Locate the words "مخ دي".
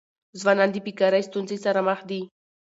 1.87-2.21